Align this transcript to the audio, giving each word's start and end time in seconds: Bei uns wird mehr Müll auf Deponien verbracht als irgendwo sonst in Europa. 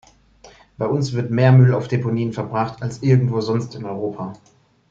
Bei 0.79 0.87
uns 0.87 1.13
wird 1.13 1.29
mehr 1.29 1.51
Müll 1.51 1.75
auf 1.75 1.87
Deponien 1.87 2.33
verbracht 2.33 2.81
als 2.81 3.03
irgendwo 3.03 3.39
sonst 3.39 3.75
in 3.75 3.85
Europa. 3.85 4.33